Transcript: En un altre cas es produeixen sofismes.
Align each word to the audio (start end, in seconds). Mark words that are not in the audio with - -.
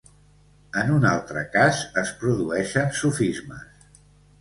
En 0.83 0.89
un 0.93 1.05
altre 1.09 1.45
cas 1.57 1.83
es 2.05 2.17
produeixen 2.25 2.93
sofismes. 3.05 3.97